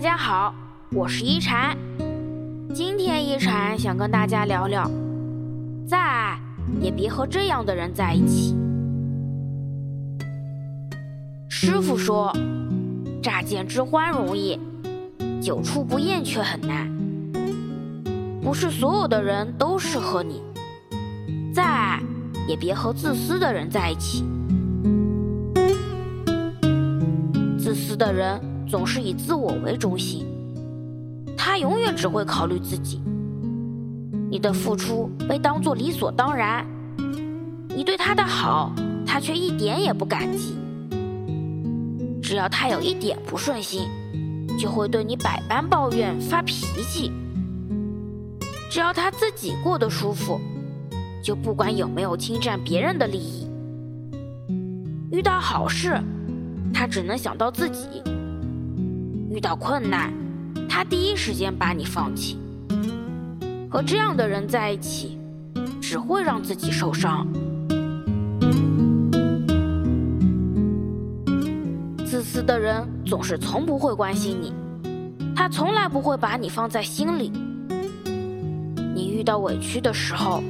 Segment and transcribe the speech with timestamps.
[0.00, 0.54] 大家好，
[0.92, 1.76] 我是一禅。
[2.74, 4.90] 今天一禅想跟大家聊聊，
[5.86, 6.40] 再爱
[6.80, 8.56] 也别和这样的人在一起。
[11.50, 12.34] 师傅说，
[13.22, 14.58] 乍见之欢容易，
[15.38, 16.90] 久处不厌却很难。
[18.42, 20.42] 不是所有的人都适合你，
[21.52, 22.00] 再爱
[22.48, 24.24] 也别和自私的人在一起。
[27.58, 28.40] 自私的人
[28.70, 30.24] 总是以自我为中心，
[31.36, 33.02] 他永远只会考虑自己。
[34.30, 36.64] 你的付出被当作理所当然，
[37.68, 38.72] 你对他的好，
[39.04, 40.54] 他却一点也不感激。
[42.22, 43.88] 只要他有一点不顺心，
[44.56, 47.10] 就会对你百般抱怨、发脾气。
[48.70, 50.40] 只要他自己过得舒服，
[51.24, 53.48] 就不管有没有侵占别人的利益。
[55.10, 56.00] 遇到好事，
[56.72, 58.00] 他只能想到自己；
[59.30, 60.12] 遇到困难，
[60.68, 62.36] 他第一时间把你放弃。
[63.70, 65.20] 和这样的人在一起，
[65.80, 67.24] 只会让自己受伤。
[72.04, 74.52] 自私的人总是从不会关心你，
[75.36, 77.30] 他从来不会把你放在心里。
[78.92, 80.42] 你遇到委屈的时候，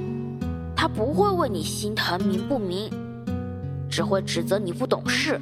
[0.74, 2.90] 他不会为你心疼明不明，
[3.90, 5.38] 只会指责你不懂事。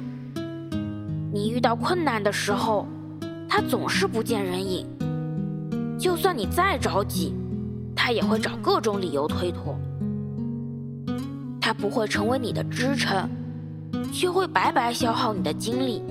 [1.31, 2.85] 你遇到困难的时候，
[3.49, 4.85] 他总是不见人影。
[5.99, 7.33] 就算你再着急，
[7.95, 9.77] 他也会找各种理由推脱。
[11.59, 13.27] 他不会成为你的支撑。
[14.11, 16.01] 却会白白消耗你的精力。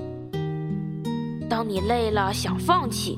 [1.49, 3.17] 当你累了想放弃，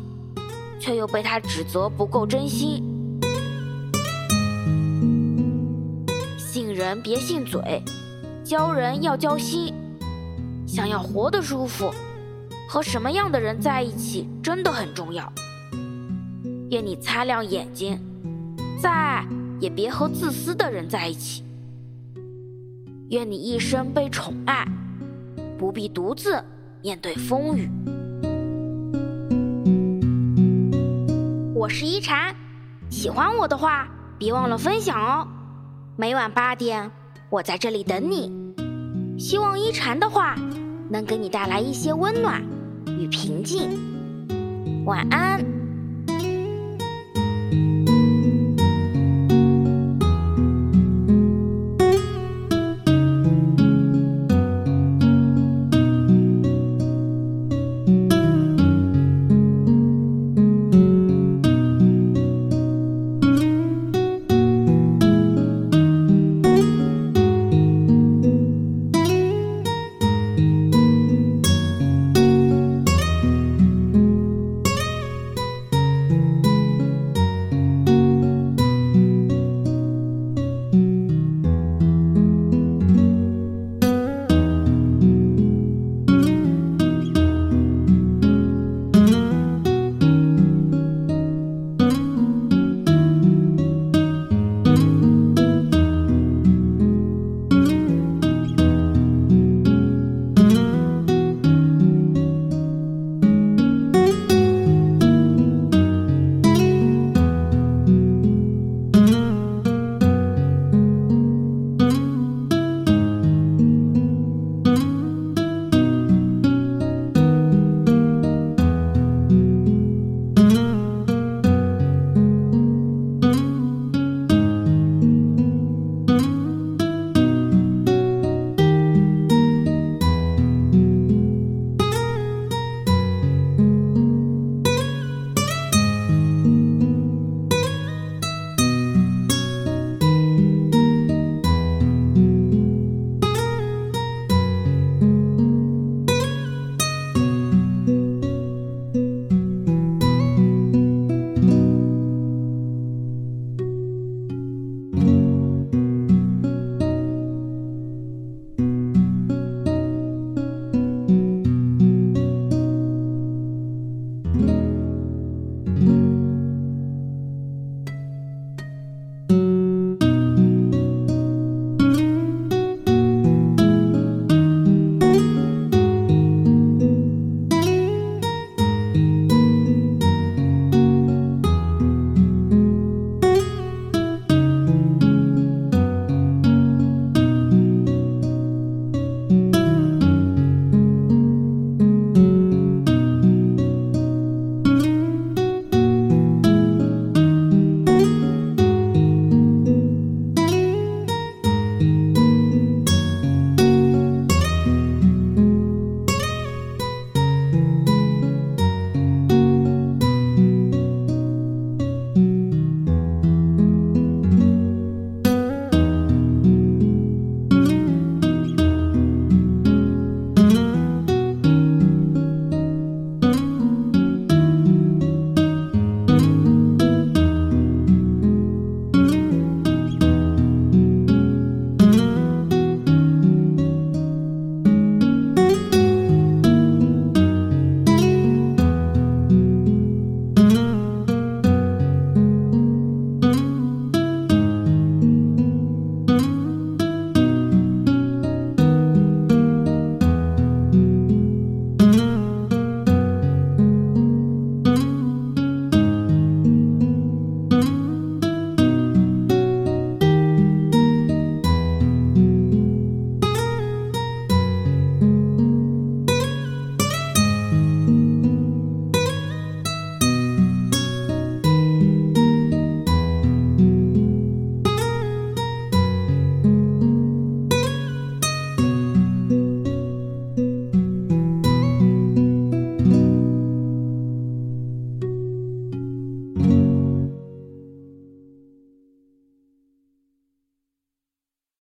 [0.80, 2.84] 却又被他指责不够真心。
[6.38, 7.84] 信人别信嘴，
[8.44, 9.74] 交人要交心。
[10.68, 11.94] 想要活得舒服，
[12.72, 15.30] 和什么样的人在一起真的很重要。
[16.70, 18.00] 愿你擦亮眼睛，
[18.80, 19.28] 再爱
[19.60, 21.44] 也别和自私的人在一起。
[23.10, 24.66] 愿你一生被宠爱，
[25.58, 26.42] 不必独自
[26.81, 27.70] 面对风雨。
[31.54, 32.34] 我是一禅，
[32.90, 33.86] 喜欢我的话，
[34.18, 35.28] 别忘了分享哦。
[35.98, 36.90] 每晚八点，
[37.30, 38.31] 我在这里等你。
[39.20, 40.38] 希望一禅的话
[40.90, 42.42] 能给你带来一些温暖
[43.01, 43.72] 与平静。
[44.85, 45.61] 晚安。